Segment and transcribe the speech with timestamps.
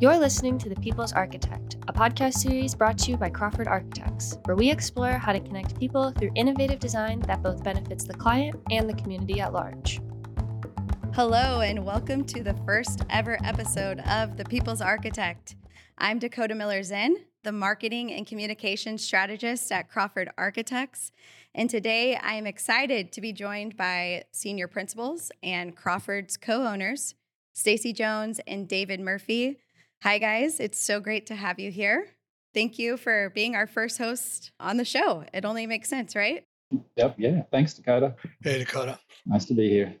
[0.00, 4.38] You're listening to The People's Architect, a podcast series brought to you by Crawford Architects,
[4.44, 8.54] where we explore how to connect people through innovative design that both benefits the client
[8.70, 10.00] and the community at large.
[11.14, 15.56] Hello, and welcome to the first ever episode of The People's Architect.
[15.98, 21.10] I'm Dakota Miller Zinn, the marketing and communications strategist at Crawford Architects.
[21.56, 27.16] And today I am excited to be joined by senior principals and Crawford's co owners,
[27.52, 29.58] Stacey Jones and David Murphy.
[30.04, 30.60] Hi, guys.
[30.60, 32.06] It's so great to have you here.
[32.54, 35.24] Thank you for being our first host on the show.
[35.34, 36.44] It only makes sense, right?
[36.94, 37.16] Yep.
[37.18, 37.42] Yeah.
[37.50, 38.14] Thanks, Dakota.
[38.40, 39.00] Hey, Dakota.
[39.26, 39.96] Nice to be here.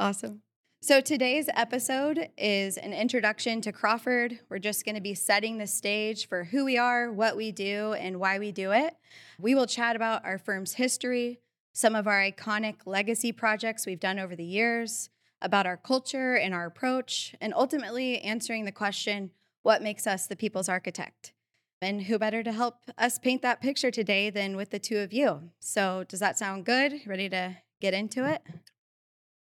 [0.00, 0.40] Awesome.
[0.80, 4.40] So, today's episode is an introduction to Crawford.
[4.48, 7.92] We're just going to be setting the stage for who we are, what we do,
[7.92, 8.96] and why we do it.
[9.38, 11.40] We will chat about our firm's history,
[11.74, 15.10] some of our iconic legacy projects we've done over the years,
[15.44, 19.30] about our culture and our approach, and ultimately answering the question
[19.62, 21.32] what makes us the people's architect?
[21.80, 25.12] And who better to help us paint that picture today than with the two of
[25.12, 25.50] you?
[25.60, 27.00] So, does that sound good?
[27.06, 28.42] Ready to get into it?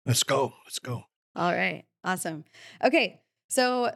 [0.06, 0.54] Let's go.
[0.64, 1.04] Let's go.
[1.34, 1.84] All right.
[2.04, 2.44] Awesome.
[2.82, 3.20] Okay.
[3.48, 3.92] So,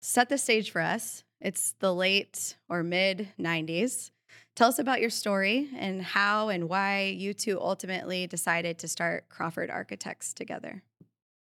[0.00, 1.24] set the stage for us.
[1.40, 4.10] It's the late or mid 90s.
[4.54, 9.28] Tell us about your story and how and why you two ultimately decided to start
[9.28, 10.82] Crawford Architects together.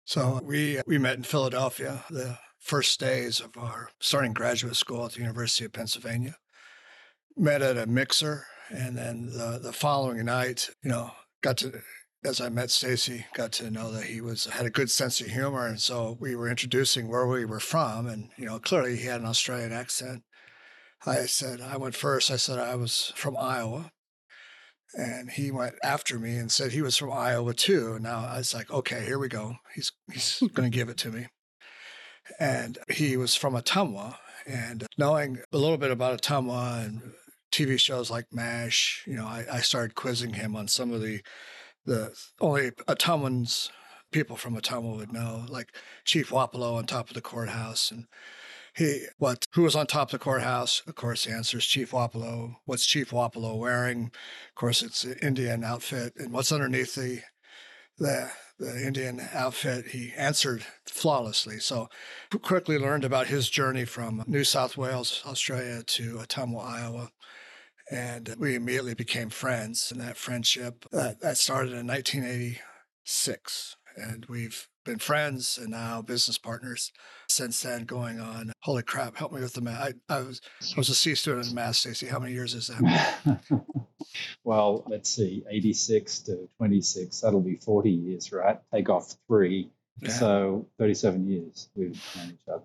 [0.10, 5.12] So we we met in Philadelphia the first days of our starting graduate school at
[5.12, 6.36] the University of Pennsylvania.
[7.38, 11.12] Met at a mixer, and then the the following night, you know,
[11.44, 11.84] got to
[12.26, 15.28] as I met Stacey, got to know that he was had a good sense of
[15.28, 19.06] humor, and so we were introducing where we were from, and you know, clearly he
[19.06, 20.24] had an Australian accent.
[21.06, 22.32] I said I went first.
[22.32, 23.92] I said I was from Iowa,
[24.94, 27.94] and he went after me and said he was from Iowa too.
[27.94, 29.58] And now I was like, okay, here we go.
[29.74, 30.48] He's he's hmm.
[30.48, 31.28] going to give it to me.
[32.40, 37.14] And he was from Ottumwa, and knowing a little bit about Ottumwa and
[37.52, 41.22] TV shows like MASH, you know, I, I started quizzing him on some of the
[41.86, 43.70] the only Ottumwans
[44.12, 45.74] people from Ottumwa would know, like
[46.06, 48.06] Chief Wapello on top of the courthouse and
[48.76, 50.82] he what who was on top of the courthouse?
[50.88, 52.56] Of course, the answer is Chief Wapello.
[52.66, 54.06] What's Chief Wapello wearing?
[54.50, 56.14] Of course, it's an Indian outfit.
[56.18, 57.22] And what's underneath the
[57.98, 59.88] the the Indian outfit?
[59.88, 61.60] He answered flawlessly.
[61.60, 61.90] So
[62.42, 67.10] quickly learned about his journey from New South Wales, Australia, to Ottumwa, Iowa.
[67.92, 69.92] And we immediately became friends.
[69.92, 73.76] And that friendship that, that started in 1986.
[74.00, 76.92] And we've been friends and now business partners
[77.28, 78.52] since then going on.
[78.62, 79.94] Holy crap, help me with the math.
[80.10, 82.08] I, I, was, I was a C student in math, Stacey.
[82.08, 83.42] How many years is that?
[84.44, 88.60] well, let's see, 86 to 26, that'll be 40 years, right?
[88.74, 89.70] Take off three.
[90.02, 90.10] Yeah.
[90.10, 92.64] So 37 years we've known each other.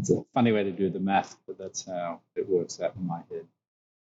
[0.00, 3.06] It's a funny way to do the math, but that's how it works out in
[3.06, 3.46] my head.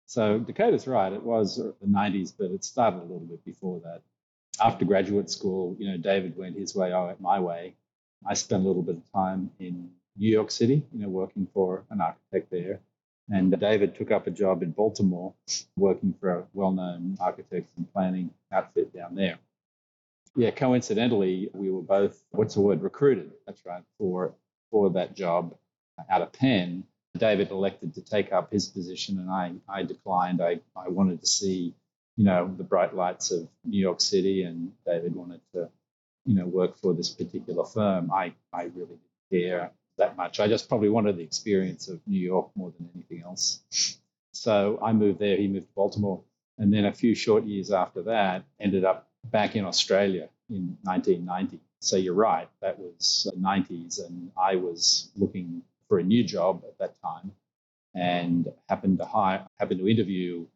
[0.06, 1.12] So Dakota's right.
[1.12, 4.00] It was the 90s, but it started a little bit before that
[4.60, 7.76] after graduate school, you know, David went his way, I went my way.
[8.26, 11.84] I spent a little bit of time in New York City, you know, working for
[11.90, 12.80] an architect there.
[13.30, 15.34] And David took up a job in Baltimore,
[15.76, 19.38] working for a well known architects and planning outfit down there.
[20.34, 24.34] Yeah, coincidentally, we were both, what's the word, recruited, that's right, for,
[24.70, 25.54] for that job
[26.08, 26.84] out of Penn.
[27.16, 30.40] David elected to take up his position, and I, I declined.
[30.40, 31.74] I, I wanted to see
[32.18, 35.68] you know, the bright lights of New York City, and David wanted to,
[36.26, 38.10] you know, work for this particular firm.
[38.10, 38.98] I, I really
[39.30, 40.40] didn't care that much.
[40.40, 43.60] I just probably wanted the experience of New York more than anything else.
[44.32, 45.36] So I moved there.
[45.36, 46.20] He moved to Baltimore,
[46.58, 51.60] and then a few short years after that, ended up back in Australia in 1990.
[51.78, 56.64] So you're right, that was the 90s, and I was looking for a new job
[56.66, 57.30] at that time,
[57.94, 60.46] and happened to hire, happened to interview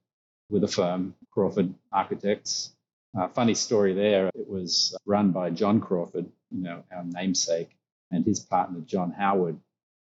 [0.52, 2.74] with a firm, Crawford Architects.
[3.18, 4.28] Uh, funny story there.
[4.34, 7.70] It was run by John Crawford, you know, our namesake,
[8.10, 9.58] and his partner John Howard.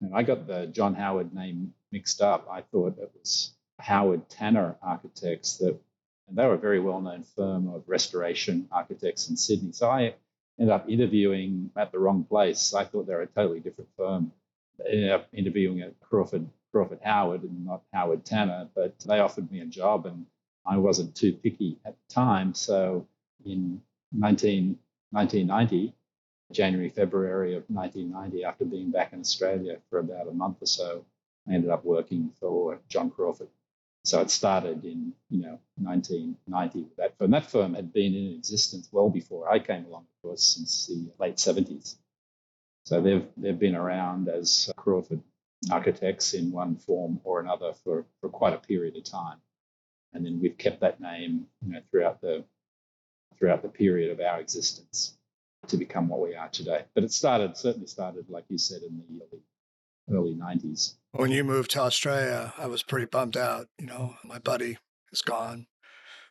[0.02, 2.48] And I got the John Howard name mixed up.
[2.52, 5.80] I thought it was Howard Tanner Architects that,
[6.28, 9.72] and they were a very well-known firm of restoration architects in Sydney.
[9.72, 10.14] So I
[10.60, 12.74] ended up interviewing at the wrong place.
[12.74, 14.34] I thought they were a totally different firm.
[14.86, 19.50] I ended up interviewing at Crawford Crawford Howard and not Howard Tanner, but they offered
[19.52, 20.26] me a job and
[20.66, 22.54] I wasn't too picky at the time.
[22.54, 23.08] So
[23.46, 23.82] in
[24.12, 24.78] 19,
[25.12, 25.94] 1990,
[26.52, 31.06] January, February of 1990, after being back in Australia for about a month or so,
[31.50, 33.50] I ended up working for John Crawford.
[34.06, 37.32] So it started in, you know, 1990 with that firm.
[37.32, 41.12] That firm had been in existence well before I came along, of course, since the
[41.20, 41.96] late 70s.
[42.86, 45.22] So they've they've been around as Crawford
[45.72, 49.38] architects in one form or another for, for quite a period of time.
[50.14, 52.44] And then we've kept that name, you know, throughout the
[53.38, 55.18] throughout the period of our existence
[55.68, 56.84] to become what we are today.
[56.94, 59.44] But it started certainly started, like you said, in the early
[60.12, 60.96] early 90s.
[61.12, 63.68] When you moved to Australia, I was pretty bummed out.
[63.80, 64.78] You know, my buddy
[65.12, 65.68] is gone.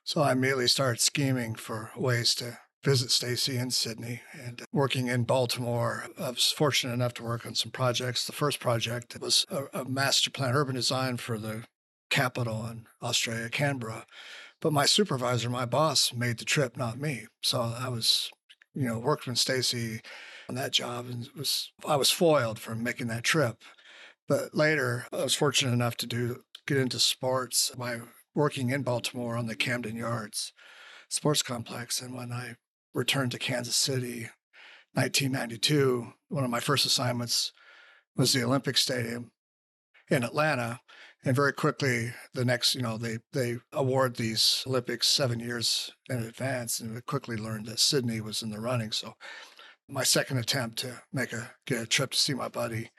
[0.05, 5.23] So I immediately started scheming for ways to visit Stacey in Sydney and working in
[5.23, 6.07] Baltimore.
[6.19, 8.27] I was fortunate enough to work on some projects.
[8.27, 11.65] The first project was a, a master plan urban design for the
[12.13, 14.07] capital in Australia, Canberra.
[14.61, 17.27] But my supervisor, my boss, made the trip, not me.
[17.43, 18.31] So I was,
[18.75, 20.01] you know, worked with Stacey
[20.49, 23.63] on that job and was I was foiled from making that trip.
[24.29, 28.01] But later, I was fortunate enough to do get into sports by
[28.35, 30.53] working in Baltimore on the Camden Yards
[31.09, 32.01] sports complex.
[32.01, 32.57] And when I
[32.95, 34.31] returned to Kansas City,
[34.95, 37.53] 1992, one of my first assignments
[38.17, 39.31] was the Olympic Stadium
[40.09, 40.81] in Atlanta.
[41.25, 46.19] And very quickly, the next, you know, they they award these Olympics seven years in
[46.19, 48.91] advance, and we quickly learned that Sydney was in the running.
[48.91, 49.15] So,
[49.89, 52.91] my second attempt to make a get a trip to see my buddy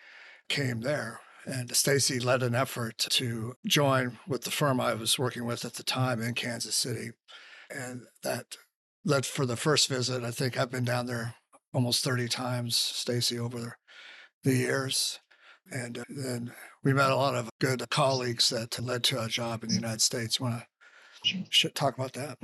[0.48, 5.46] came there, and Stacey led an effort to join with the firm I was working
[5.46, 7.12] with at the time in Kansas City,
[7.70, 8.56] and that
[9.04, 10.24] led for the first visit.
[10.24, 11.36] I think I've been down there
[11.74, 13.78] almost 30 times, Stacey, over
[14.44, 15.20] the years.
[15.72, 19.64] And uh, then we met a lot of good colleagues that led to a job
[19.64, 20.40] in the United States.
[20.40, 20.64] Want
[21.24, 22.38] to talk about that?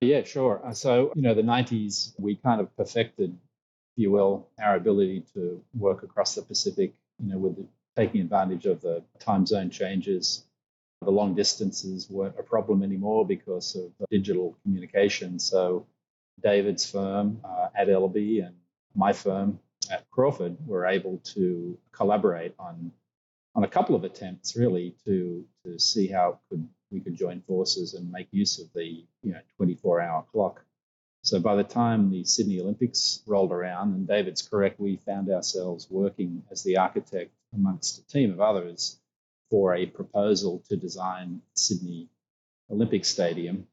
[0.00, 0.60] Yeah, sure.
[0.64, 5.24] Uh, so, you know, the 90s, we kind of perfected, if you will, our ability
[5.34, 7.66] to work across the Pacific, you know, with the,
[7.96, 10.44] taking advantage of the time zone changes
[11.02, 15.38] the long distances weren't a problem anymore because of digital communication.
[15.38, 15.86] So
[16.42, 18.56] David's firm uh, at Ellerbe and
[18.94, 19.60] my firm
[19.90, 22.92] at Crawford were able to collaborate on
[23.58, 27.94] on a couple of attempts really to to see how could we could join forces
[27.94, 30.64] and make use of the you know 24 hour clock.
[31.24, 35.88] So by the time the Sydney Olympics rolled around, and David's correct, we found ourselves
[35.90, 39.00] working as the architect amongst a team of others
[39.50, 42.08] for a proposal to design Sydney
[42.70, 43.66] Olympic Stadium.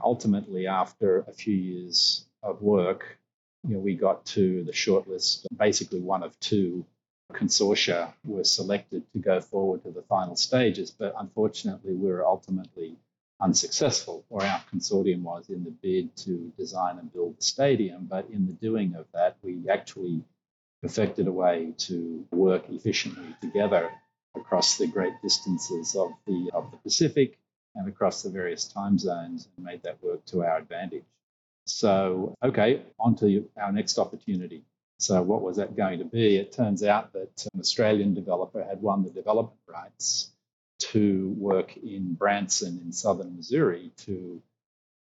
[0.00, 3.18] Ultimately, after a few years of work,
[3.66, 5.44] you know, we got to the shortlist.
[5.58, 6.86] Basically, one of two
[7.32, 12.96] consortia were selected to go forward to the final stages, but unfortunately, we were ultimately
[13.40, 18.06] unsuccessful, or our consortium was in the bid to design and build the stadium.
[18.06, 20.22] But in the doing of that, we actually
[20.82, 23.90] perfected a way to work efficiently together
[24.36, 27.38] across the great distances of the of the Pacific
[27.74, 31.04] and across the various time zones and made that work to our advantage.
[31.66, 34.62] So, okay, on to our next opportunity.
[34.98, 36.36] So, what was that going to be?
[36.36, 40.30] It turns out that an Australian developer had won the development rights
[40.78, 44.42] to work in Branson in southern Missouri to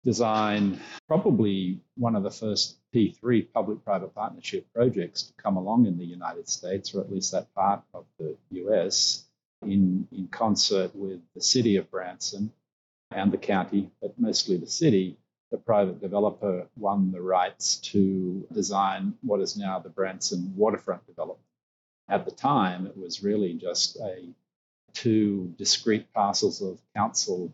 [0.05, 5.99] design probably one of the first P3 public private partnership projects to come along in
[5.99, 9.25] the United States, or at least that part of the US,
[9.63, 12.53] in, in concert with the city of Branson
[13.11, 15.19] and the county, but mostly the city.
[15.51, 21.47] The private developer won the rights to design what is now the Branson waterfront development.
[22.09, 24.29] At the time, it was really just a
[24.93, 27.53] two discrete parcels of council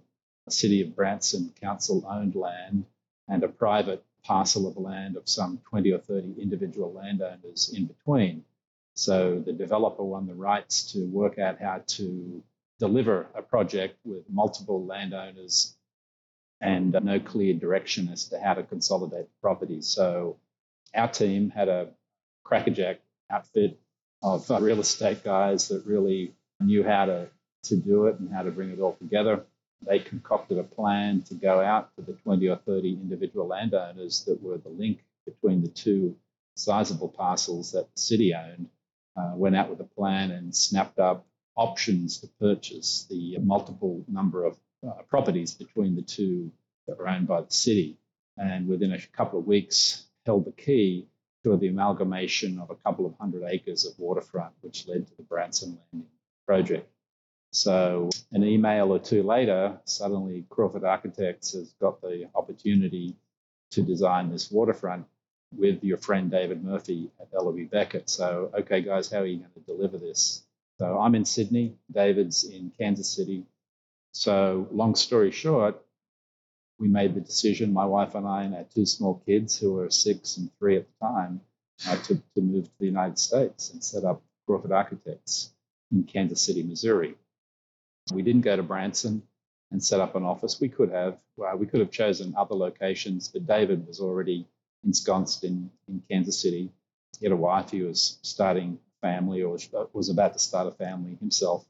[0.48, 2.84] city of Branson council owned land
[3.28, 8.44] and a private parcel of land of some 20 or 30 individual landowners in between.
[8.94, 12.42] So the developer won the rights to work out how to
[12.78, 15.76] deliver a project with multiple landowners
[16.62, 19.82] and no clear direction as to how to consolidate the property.
[19.82, 20.38] So
[20.94, 21.88] our team had a
[22.44, 23.00] crackerjack
[23.30, 23.78] outfit
[24.22, 27.28] of real estate guys that really knew how to,
[27.64, 29.44] to do it and how to bring it all together
[29.86, 34.42] they concocted a plan to go out to the 20 or 30 individual landowners that
[34.42, 36.16] were the link between the two
[36.54, 38.68] sizable parcels that the city owned,
[39.16, 41.26] uh, went out with a plan and snapped up
[41.56, 46.50] options to purchase the multiple number of uh, properties between the two
[46.86, 47.98] that were owned by the city.
[48.36, 51.08] And within a couple of weeks, held the key
[51.44, 55.22] to the amalgamation of a couple of hundred acres of waterfront, which led to the
[55.22, 56.08] Branson Landing
[56.46, 56.88] project.
[57.50, 63.16] So, an email or two later, suddenly Crawford Architects has got the opportunity
[63.72, 65.06] to design this waterfront
[65.54, 68.08] with your friend David Murphy at Ellerbe Becket.
[68.08, 70.42] So, okay, guys, how are you going to deliver this?
[70.78, 73.44] So, I'm in Sydney, David's in Kansas City.
[74.12, 75.82] So, long story short,
[76.78, 79.90] we made the decision, my wife and I, and our two small kids who were
[79.90, 81.40] six and three at the time,
[81.88, 85.52] uh, to, to move to the United States and set up Crawford Architects
[85.90, 87.14] in Kansas City, Missouri.
[88.12, 89.22] We didn't go to Branson
[89.70, 90.60] and set up an office.
[90.60, 91.18] We could have.
[91.36, 94.46] Well, we could have chosen other locations, but David was already
[94.84, 96.70] ensconced in, in Kansas City.
[97.18, 97.70] He had a wife.
[97.70, 99.58] He was starting family or
[99.92, 101.64] was about to start a family himself.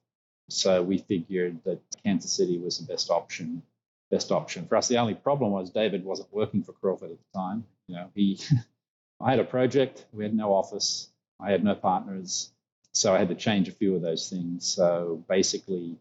[0.52, 3.62] So we figured that Kansas City was the best option.
[4.10, 4.88] Best option for us.
[4.88, 7.64] The only problem was David wasn't working for Crawford at the time.
[7.86, 8.38] You know, he,
[9.20, 10.04] I had a project.
[10.12, 11.08] We had no office.
[11.40, 12.50] I had no partners.
[12.92, 14.66] So I had to change a few of those things.
[14.66, 15.96] So basically,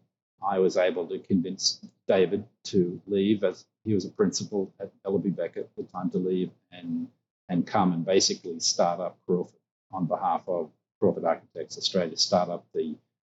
[0.46, 5.34] I was able to convince David to leave as he was a principal at Ellerbe
[5.34, 7.08] Becket at the time to leave and
[7.48, 9.58] and come and basically start up Crawford
[9.92, 12.94] on behalf of Crawford Architects Australia, start up the,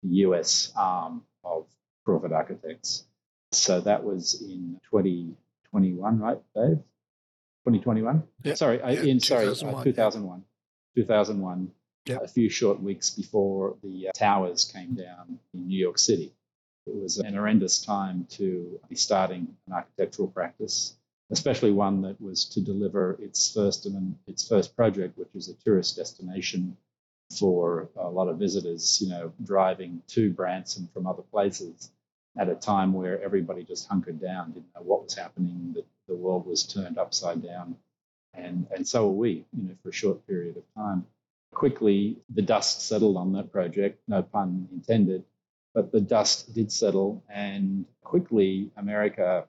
[0.10, 1.66] the US arm of
[2.06, 3.06] Crawford Architects.
[3.52, 6.78] So that was in 2021, right, Dave?
[7.66, 8.24] 2021?
[8.44, 8.54] Yeah.
[8.56, 9.84] Sorry, Yeah, in sorry, 2001, uh, yeah.
[9.84, 10.44] 2001.
[10.96, 11.72] 2001.
[12.06, 12.18] Yeah.
[12.24, 16.34] A few short weeks before the uh, towers came down in New York City.
[16.86, 20.96] It was an horrendous time to be starting an architectural practice,
[21.32, 25.54] especially one that was to deliver its first and its first project, which was a
[25.66, 26.78] tourist destination
[27.32, 31.92] for a lot of visitors, you know, driving to Branson from other places
[32.38, 36.16] at a time where everybody just hunkered down, didn't know what was happening, that the
[36.16, 37.76] world was turned upside down.
[38.34, 41.06] And, and so were we, you know, for a short period of time.
[41.54, 45.24] Quickly, the dust settled on that project, no pun intended,
[45.74, 49.46] but the dust did settle, and quickly, America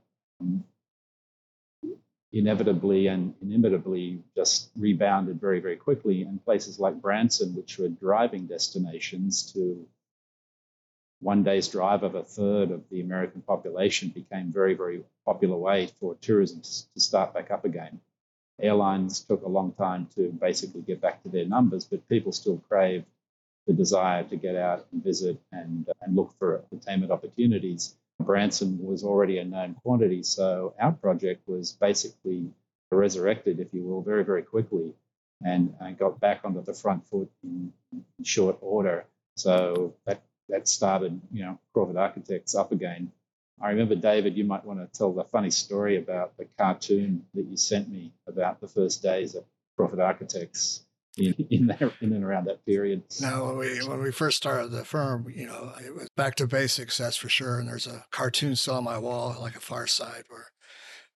[2.33, 6.23] inevitably and inimitably just rebounded very, very quickly.
[6.23, 9.87] And places like Branson, which were driving destinations to
[11.21, 15.89] one day's drive of a third of the American population, became very, very popular way
[16.01, 18.01] for tourism to start back up again.
[18.61, 22.63] Airlines took a long time to basically get back to their numbers, but people still
[22.69, 23.05] crave
[23.67, 27.95] the desire to get out and visit and, and look for entertainment opportunities.
[28.21, 32.51] Branson was already a known quantity, so our project was basically
[32.91, 34.95] resurrected, if you will, very, very quickly
[35.45, 39.05] and, and got back onto the front foot in, in short order.
[39.37, 43.13] So that, that started, you know, Crawford Architects up again.
[43.61, 47.47] I remember, David, you might want to tell the funny story about the cartoon that
[47.47, 49.45] you sent me about the first days of
[49.77, 50.85] Crawford Architects
[51.19, 53.03] in, in, there, in and around that period.
[53.21, 56.47] Now, when we when we first started the firm, you know, it was back to
[56.47, 57.59] basics, that's for sure.
[57.59, 60.53] And there's a cartoon still on my wall, like a Far Side, where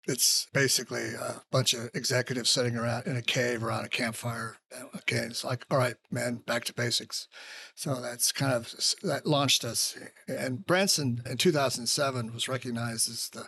[0.08, 4.58] it's basically a bunch of executives sitting around in a cave around a campfire.
[4.96, 7.28] Okay, it's like, all right, man, back to basics.
[7.76, 9.98] So that's kind of that launched us.
[10.28, 13.48] And Branson in 2007 was recognized as the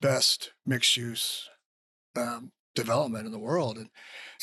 [0.00, 1.48] best mixed use
[2.16, 3.76] um, development in the world.
[3.76, 3.90] And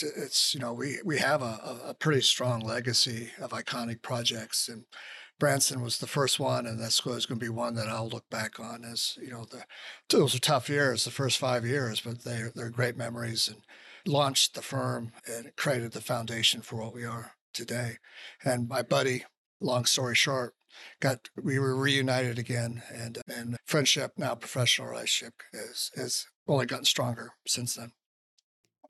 [0.02, 4.68] it's, you know, we, we have a, a pretty strong legacy of iconic projects.
[4.68, 4.86] And
[5.40, 8.60] Branson was the first one, and that's going to be one that I'll look back
[8.60, 9.64] on as, you know, the,
[10.10, 13.62] those are tough years, the first five years, but they're, they're great memories and
[14.06, 17.98] launched the firm and created the foundation for what we are today.
[18.44, 19.24] And my buddy,
[19.60, 20.54] long story short,
[21.00, 26.86] got we were reunited again and and friendship now professional relationship is has only gotten
[26.86, 27.92] stronger since then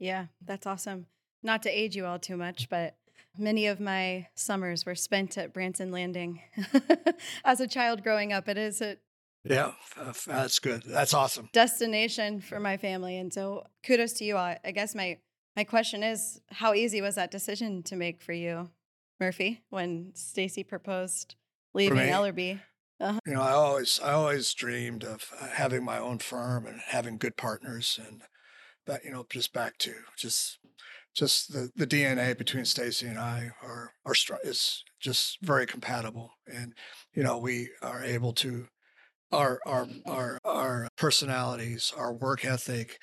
[0.00, 1.06] Yeah, that's awesome.
[1.42, 2.96] Not to age you all too much, but
[3.38, 6.40] many of my summers were spent at Branson Landing.
[7.44, 8.96] As a child growing up, it is a
[9.44, 9.70] yeah
[10.26, 14.36] that's good that's awesome destination for my family, and so kudos to you.
[14.36, 15.18] I, I guess my
[15.56, 18.70] my question is, how easy was that decision to make for you,
[19.20, 21.36] Murphy, when Stacey proposed
[21.74, 21.98] leaving?
[21.98, 22.60] Ellerbe?
[22.98, 27.18] you know i always i always dreamed of uh, having my own firm and having
[27.18, 28.22] good partners and
[28.86, 30.58] that you know just back to just
[31.14, 36.74] just the, the dna between stacey and i are are is just very compatible and
[37.14, 38.66] you know we are able to
[39.32, 42.98] our our our our personalities our work ethic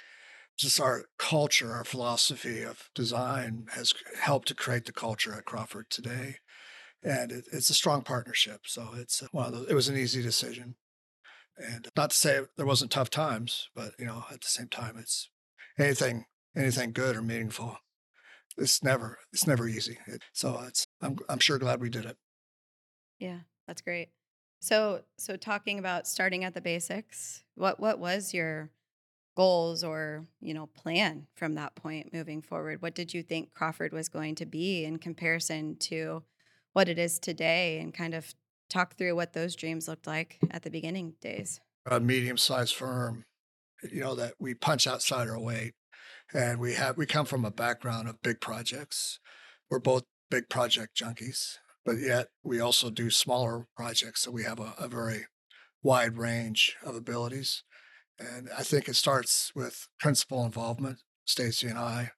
[0.57, 5.85] just our culture our philosophy of design has helped to create the culture at crawford
[5.89, 6.37] today
[7.03, 8.61] and it, it's a strong partnership.
[8.65, 10.75] So it's one of those, it was an easy decision.
[11.57, 14.95] And not to say there wasn't tough times, but you know, at the same time,
[14.97, 15.29] it's
[15.77, 16.25] anything,
[16.55, 17.77] anything good or meaningful.
[18.57, 19.97] It's never, it's never easy.
[20.05, 22.17] It, so it's, I'm, I'm sure glad we did it.
[23.19, 24.09] Yeah, that's great.
[24.63, 28.69] So, so talking about starting at the basics, what what was your
[29.35, 32.81] goals or you know plan from that point moving forward?
[32.81, 36.23] What did you think Crawford was going to be in comparison to
[36.71, 38.33] what it is today, and kind of
[38.69, 41.59] talk through what those dreams looked like at the beginning days?
[41.91, 43.25] A medium sized firm,
[43.91, 45.73] you know, that we punch outside our weight.
[46.33, 49.19] And we have, we come from a background of big projects.
[49.69, 54.21] we're both big project junkies, but yet we also do smaller projects.
[54.21, 55.27] So we have a, a very
[55.83, 57.63] wide range of abilities.
[58.19, 60.99] And I think it starts with principal involvement.
[61.25, 62.11] Stacey and I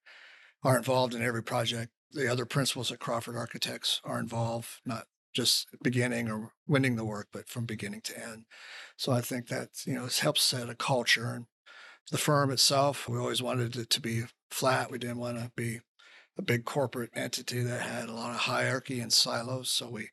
[0.63, 1.91] are involved in every project.
[2.11, 7.27] The other principals at Crawford Architects are involved, not just beginning or winning the work,
[7.31, 8.45] but from beginning to end.
[8.97, 11.33] So I think that you know helps set a culture.
[11.33, 11.45] And
[12.11, 14.91] the firm itself, we always wanted it to be flat.
[14.91, 15.79] We didn't want to be
[16.37, 19.69] a big corporate entity that had a lot of hierarchy and silos.
[19.69, 20.09] So we,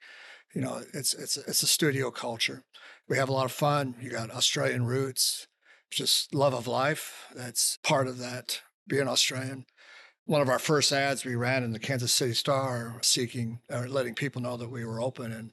[0.54, 2.62] you know, it's it's it's a studio culture.
[3.08, 3.96] We have a lot of fun.
[4.00, 5.48] You got Australian roots,
[5.90, 7.26] just love of life.
[7.34, 9.66] That's part of that being Australian.
[10.24, 14.14] One of our first ads we ran in the Kansas City Star, seeking or letting
[14.14, 15.52] people know that we were open and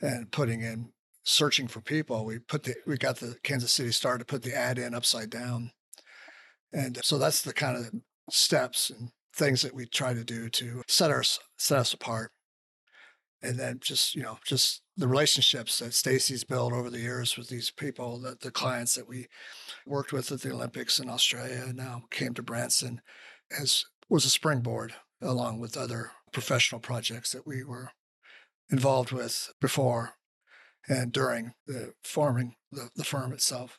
[0.00, 0.92] and putting in
[1.24, 2.24] searching for people.
[2.24, 5.30] We put the we got the Kansas City Star to put the ad in upside
[5.30, 5.72] down,
[6.72, 7.92] and so that's the kind of
[8.30, 12.32] steps and things that we try to do to set us set us apart.
[13.44, 17.48] And then just you know just the relationships that Stacey's built over the years with
[17.48, 19.26] these people, that the clients that we
[19.86, 23.00] worked with at the Olympics in Australia and now came to Branson,
[23.58, 27.90] as was a springboard along with other professional projects that we were
[28.70, 30.14] involved with before
[30.88, 33.78] and during the forming the, the firm itself.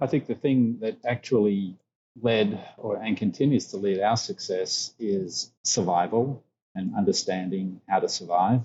[0.00, 1.76] I think the thing that actually
[2.20, 6.42] led or and continues to lead our success is survival
[6.74, 8.60] and understanding how to survive.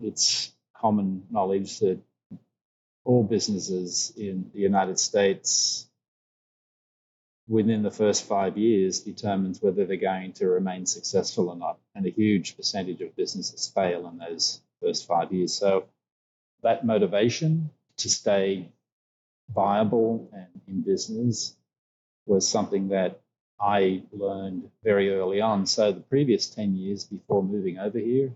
[0.00, 2.00] It's common knowledge that
[3.04, 5.86] all businesses in the United States
[7.48, 11.78] within the first five years determines whether they're going to remain successful or not.
[11.94, 15.54] And a huge percentage of businesses fail in those first five years.
[15.54, 15.86] So
[16.62, 18.68] that motivation to stay
[19.54, 21.56] viable and in business
[22.26, 23.20] was something that
[23.60, 25.66] I learned very early on.
[25.66, 28.32] So the previous 10 years before moving over here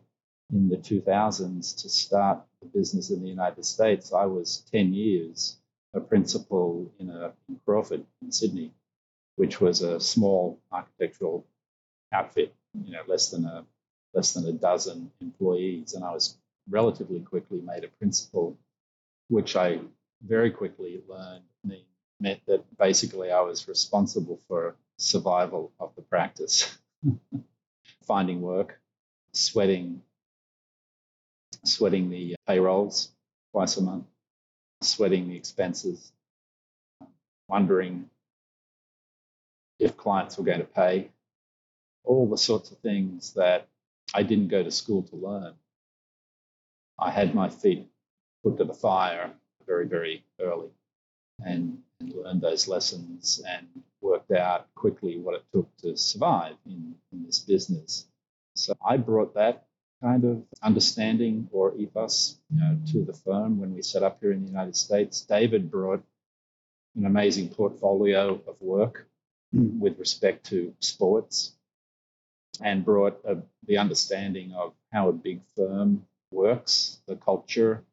[0.52, 5.56] in the 2000s to start the business in the United States, I was 10 years
[5.94, 8.72] a principal in a in Crawford in Sydney,
[9.36, 11.46] which was a small architectural
[12.12, 13.64] outfit, you know, less than a
[14.14, 16.36] less than a dozen employees, and I was
[16.68, 18.56] relatively quickly made a principal,
[19.28, 19.80] which I
[20.22, 21.42] very quickly learned
[22.20, 26.78] meant that basically I was responsible for survival of the practice,
[28.06, 28.80] finding work,
[29.32, 30.02] sweating,
[31.64, 33.10] sweating the payrolls
[33.52, 34.06] twice a month,
[34.82, 36.12] sweating the expenses,
[37.48, 38.08] wondering
[39.78, 41.10] if clients were going to pay,
[42.04, 43.68] all the sorts of things that
[44.14, 45.54] I didn't go to school to learn.
[46.98, 47.88] I had my feet
[48.42, 49.32] put to the fire
[49.66, 50.70] very, very early
[51.44, 53.66] and, and learned those lessons and
[54.00, 58.06] worked out quickly what it took to survive in, in this business.
[58.54, 59.66] So I brought that
[60.02, 64.32] kind of understanding or ethos you know, to the firm when we set up here
[64.32, 65.22] in the United States.
[65.22, 66.02] David brought
[66.96, 69.06] an amazing portfolio of work
[69.54, 69.78] mm.
[69.78, 71.52] with respect to sports
[72.62, 77.84] and brought a, the understanding of how a big firm works, the culture,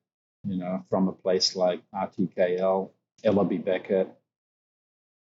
[0.46, 2.89] you know, from a place like RTKL
[3.24, 4.10] Ellerbe Becket,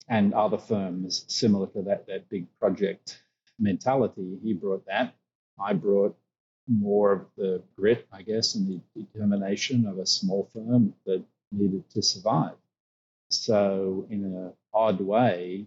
[0.08, 3.22] and other firms similar to that, that big project
[3.58, 4.38] mentality.
[4.42, 5.14] He brought that.
[5.60, 6.16] I brought
[6.68, 11.88] more of the grit, I guess, and the determination of a small firm that needed
[11.90, 12.56] to survive.
[13.30, 15.66] So, in an odd way,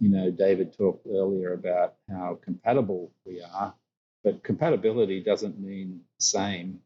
[0.00, 3.74] you know, David talked earlier about how compatible we are,
[4.24, 6.80] but compatibility doesn't mean same.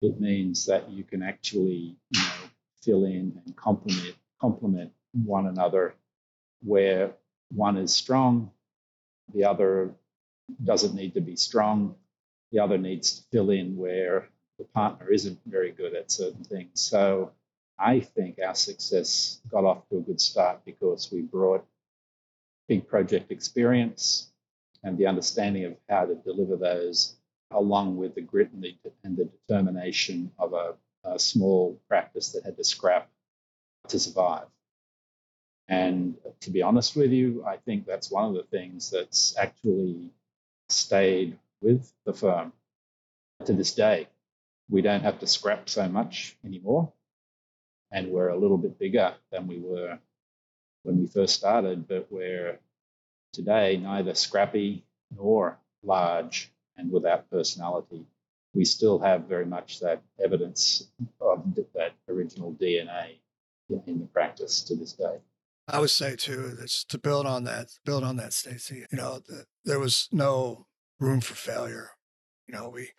[0.00, 2.48] It means that you can actually, you know,
[2.82, 5.94] fill in and complement complement one another
[6.64, 7.12] where
[7.54, 8.50] one is strong
[9.34, 9.94] the other
[10.64, 11.94] doesn't need to be strong
[12.50, 16.80] the other needs to fill in where the partner isn't very good at certain things
[16.80, 17.30] so
[17.78, 21.64] i think our success got off to a good start because we brought
[22.68, 24.31] big project experience
[24.82, 27.16] and the understanding of how to deliver those
[27.50, 32.44] along with the grit and the, and the determination of a a small practice that
[32.44, 33.08] had to scrap
[33.88, 34.46] to survive.
[35.68, 40.10] And to be honest with you, I think that's one of the things that's actually
[40.68, 42.52] stayed with the firm
[43.44, 44.08] to this day.
[44.68, 46.92] We don't have to scrap so much anymore.
[47.90, 49.98] And we're a little bit bigger than we were
[50.82, 52.58] when we first started, but we're
[53.32, 54.84] today neither scrappy
[55.16, 58.06] nor large and without personality
[58.54, 60.88] we still have very much that evidence
[61.20, 61.42] of
[61.74, 63.16] that original DNA
[63.86, 65.18] in the practice to this day.
[65.68, 66.56] I would say too,
[66.88, 68.84] to build on that, build on that, Stacey.
[68.90, 70.66] You know, the, there was no
[70.98, 71.90] room for failure.
[72.46, 72.90] You know, we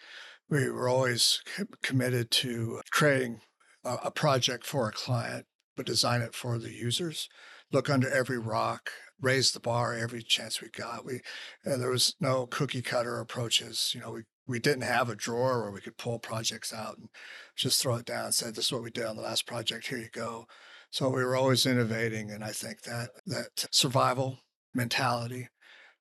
[0.49, 1.41] we were always
[1.81, 3.41] committed to creating
[3.83, 7.29] a, a project for a client, but design it for the users.
[7.73, 11.03] Look under every rock, raise the bar every chance we got.
[11.03, 11.21] We
[11.65, 13.91] and there was no cookie cutter approaches.
[13.95, 17.09] You know, we we didn't have a drawer where we could pull projects out and
[17.55, 19.88] just throw it down and say, "This is what we did on the last project.
[19.88, 20.45] Here you go."
[20.91, 24.39] So we were always innovating, and I think that that survival
[24.75, 25.49] mentality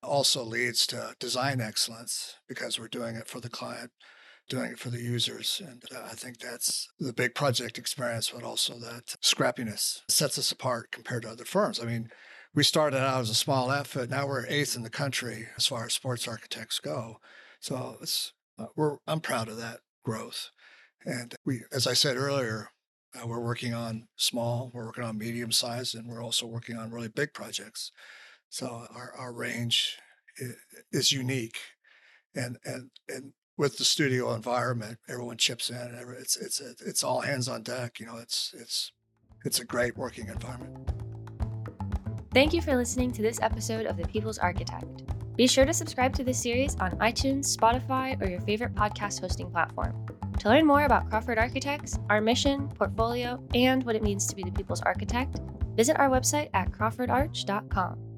[0.03, 3.91] also leads to design excellence because we're doing it for the client,
[4.53, 5.61] doing it for the users.
[5.67, 10.51] And uh, I think that's the big project experience, but also that scrappiness sets us
[10.51, 11.79] apart compared to other firms.
[11.79, 12.09] I mean,
[12.53, 14.11] we started out as a small outfit.
[14.11, 17.17] Now we're eighth in the country as far as sports architects go.
[17.59, 20.51] So it's, uh, we're, I'm proud of that growth.
[21.03, 22.69] And we, as I said earlier,
[23.15, 26.91] uh, we're working on small, we're working on medium size, and we're also working on
[26.91, 27.91] really big projects.
[28.49, 29.97] So our, our range
[30.37, 30.55] is,
[30.91, 31.57] is unique,
[32.35, 35.77] and and and with the studio environment, everyone chips in.
[35.77, 37.99] And it's it's it's all hands on deck.
[37.99, 38.91] You know, it's it's
[39.45, 40.91] it's a great working environment.
[42.33, 45.03] Thank you for listening to this episode of The People's Architect.
[45.35, 49.51] Be sure to subscribe to this series on iTunes, Spotify, or your favorite podcast hosting
[49.51, 50.05] platform.
[50.39, 54.43] To learn more about Crawford Architects, our mission, portfolio, and what it means to be
[54.43, 55.39] the People's Architect,
[55.75, 58.12] visit our website at crawfordarch.com.